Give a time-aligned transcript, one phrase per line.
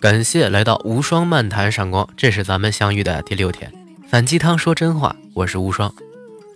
[0.00, 3.72] 感谢来到无双漫谈闪光，这是咱们相遇的第六天。
[4.08, 5.92] 反鸡汤说真话，我是无双。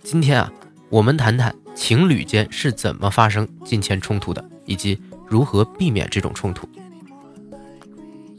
[0.02, 0.52] 今天啊，
[0.88, 6.68] 我们谈谈情侣间是怎么发生金钱冲突的，以及如何避免这种冲突。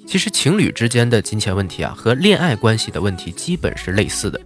[0.07, 4.39] 其实情侣之间的金钱问题啊，和恋爱关系的问题基本是类似的，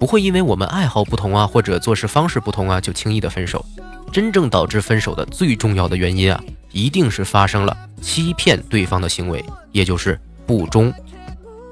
[0.00, 3.64] 不会因为我们爱好不同啊，或者做事方式不同啊，就轻易的分手。
[4.12, 10.92] 真正导致分手的最重要的原因啊，一定是发生了欺骗对方的行为，也就是不忠。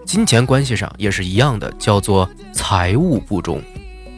[0.05, 3.63] 金钱关系上也是一样的，叫做财务不忠。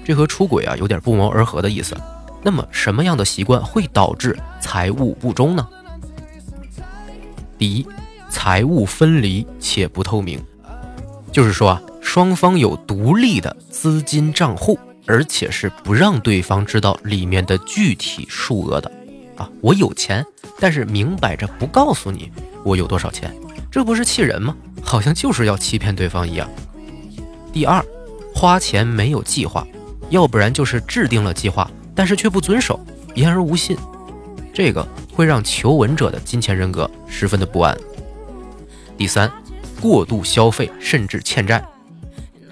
[0.05, 1.97] 这和出轨啊有点不谋而合的意思。
[2.43, 5.67] 那么什么样的习惯会导致财务不忠呢？
[7.59, 7.87] 第一。
[8.29, 10.39] 财务分离且不透明，
[11.33, 18.91] 就是说啊，双方有独立的资金账户，而且是不让对方知道里面的具体数额的。
[19.37, 20.25] 啊，我有钱，
[20.59, 22.33] 但是明摆着不告诉你
[22.65, 23.35] 我有多少钱，
[23.71, 24.57] 这不是气人吗？
[24.83, 26.49] 好像就是要欺骗对方一样。
[27.53, 27.85] 第二，
[28.35, 29.67] 花钱没有计划，
[30.09, 32.81] 要不然就是制定了计划，但是却不遵守，
[33.15, 33.77] 言而无信，
[34.55, 37.77] 这个会让求稳者的金钱人格十分的不安。
[38.97, 39.31] 第三，
[39.81, 41.63] 过度消费甚至欠债。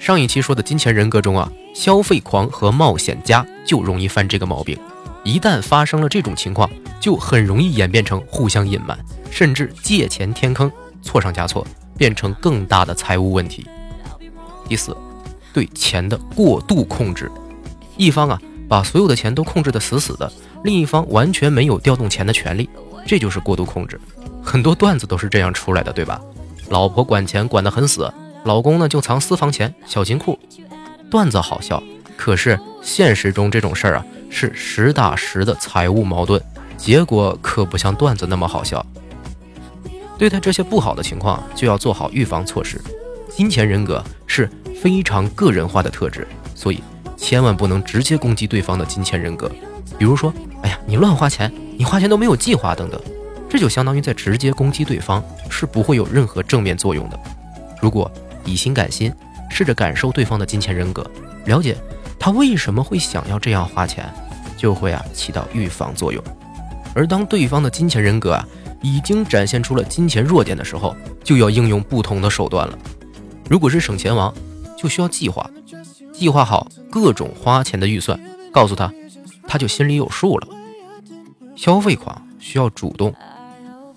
[0.04, 4.78] 上一期说的金钱人格中啊，消费狂和冒险家就容易犯这个毛病。
[5.22, 6.68] 一旦发生了这种情况，
[7.00, 8.98] 就很容易演变成互相隐瞒，
[9.30, 11.66] 甚至借钱填坑，错上加错，
[11.96, 13.66] 变成更大的财务问题。
[14.68, 14.94] 第四，
[15.54, 17.32] 对钱的过度控制。
[17.96, 18.38] 一方啊，
[18.68, 20.30] 把所有的钱都控制得死死的，
[20.64, 22.68] 另一方完全没有调动钱的权利，
[23.06, 23.98] 这就是过度控制。
[24.42, 26.20] 很多段子都是这样出来的，对吧？
[26.68, 28.12] 老婆管钱管得很死，
[28.44, 30.38] 老公呢就藏私房钱、小金库。
[31.10, 31.82] 段子好笑，
[32.16, 36.40] 可是现实中这种事儿啊是实打实的财务矛盾，
[36.76, 38.84] 结果可不像段子那么好笑。
[40.18, 42.80] 对待这些不好的情况，就要做好预防措施。
[43.30, 44.48] 金钱人格是
[44.80, 46.82] 非常个人化的特质，所以
[47.16, 49.50] 千万不能直接攻击对方的金钱人格。
[49.98, 50.32] 比如说，
[50.62, 53.00] 哎呀，你乱花钱，你花钱都没有计划，等等。
[53.48, 57.18] 这就相当于在直接攻击对方，是不会有任何正面作用的。
[57.80, 58.10] 如果
[58.44, 59.12] 以心感心，
[59.50, 61.08] 试着感受对方的金钱人格，
[61.46, 61.76] 了解
[62.18, 64.04] 他为什么会想要这样花钱，
[64.56, 66.22] 就会啊起到预防作用。
[66.94, 68.46] 而当对方的金钱人格啊
[68.82, 72.78] 已经展现出了金钱弱点的时候，就要应用不同的手段了。
[73.48, 74.32] 如果是省钱王，
[74.76, 75.50] 就需要计划，
[76.12, 78.18] 计划好各种花钱的预算，
[78.52, 78.92] 告诉他，
[79.48, 80.46] 他就心里有数了。
[81.56, 83.14] 消费狂需要主动。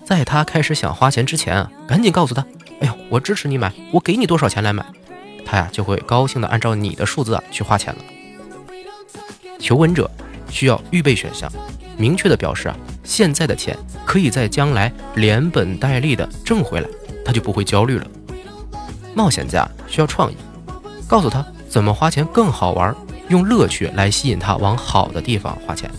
[0.05, 2.45] 在他开始想花钱之前啊，赶紧告诉他：“，
[3.09, 4.85] 我支持你买，我给你多少钱来买。”
[5.45, 8.01] 他呀就会高兴的按照你的数字啊去花钱了。
[9.59, 10.09] 求稳者
[10.49, 11.51] 需要预备选项，
[11.97, 16.89] 明确的表示啊，现在的钱可以在将来连本带利的挣回来，
[17.25, 18.05] 他就不会焦虑了。
[19.15, 20.35] 冒险家需要创意，
[21.07, 22.95] 告诉他怎么花钱更好玩，
[23.29, 25.89] 用乐趣来吸引他往好的地方花钱。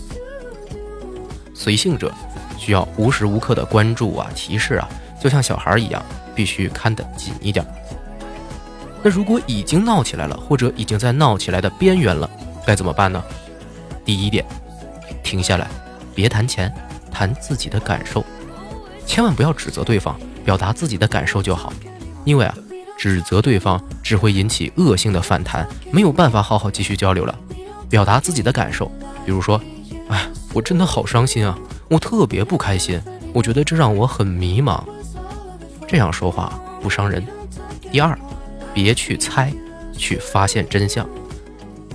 [1.53, 2.13] 随性者。
[2.61, 6.03] 需要无时无刻的关注啊，提示啊，就像小孩一样，
[6.33, 7.65] 必须看得紧一点。
[9.01, 12.29] 那如果已经闹起来了，或者已经在闹起来的边缘了，
[12.65, 13.23] 该怎么办呢？
[14.03, 14.45] 第一点，
[15.23, 15.67] 停下来，
[16.13, 16.73] 别谈钱，
[17.11, 18.25] 谈自己的感受，
[19.05, 21.71] 千万不要指责对方，表达自己的感受就好。
[22.25, 22.53] 因为啊，
[22.97, 27.33] 指责对方只会引起恶性的反弹，没有办法好好继续交流了。
[27.89, 28.91] 表达自己的感受，
[29.25, 29.59] 比如说，
[30.09, 31.57] 哎，我真的好伤心啊。
[31.87, 33.01] 我特别不开心，
[33.33, 34.83] 我觉得这让我很迷茫。
[35.89, 37.25] 这样说话不伤人。
[37.91, 38.15] 第二，
[38.75, 39.51] 别去猜，
[39.97, 41.09] 去发现真相。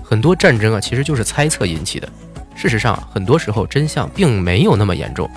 [0.03, 2.09] 很多战争啊，其实就是猜测引起的。
[2.57, 5.31] 事实上，很多时候真相并没有那么严重。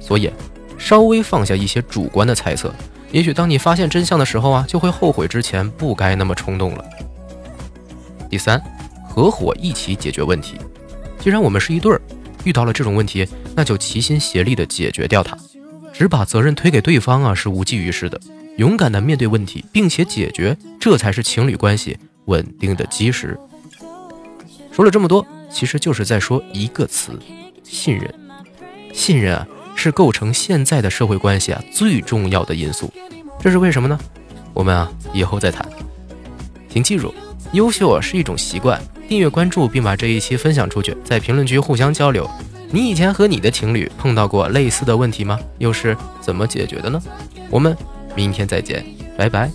[0.00, 0.28] 所以，
[0.76, 2.74] 稍微放下一些主观的猜测，
[3.12, 6.84] 也许当你发现真相的时候啊，就会后悔之前不该那么冲动了。
[8.28, 8.60] 第三，
[9.08, 10.58] 合伙一起解决问题。
[11.20, 12.02] 既然我们是一对儿。
[12.44, 15.36] 遇到了这种问题，那就齐心协力地解决掉它。
[15.98, 18.20] 只把责任推给对方啊，是无济于事的。
[18.56, 23.36] 勇敢的面对问题，并且解决，这才是情侣关系稳定的基石。
[24.70, 27.18] 说了这么多，其实就是在说一个词：
[27.64, 28.14] 信任。
[28.94, 29.44] 信任啊，
[29.74, 32.92] 是构成现在的社会关系啊最重要的因素。
[33.40, 33.98] 这是为什么呢？
[34.54, 35.68] 我们啊以后再谈。
[36.68, 37.12] 请记住，
[37.54, 38.80] 优秀啊是一种习惯。
[39.08, 42.30] 订阅关注并把这一期分享出去，在评论区互相交流。
[42.70, 45.38] 你以前和你的情侣碰到过类似的问题吗？
[45.58, 47.00] 又是怎么解决的呢？
[47.50, 47.76] 我们
[48.14, 48.84] 明天再见，
[49.16, 49.50] 拜拜。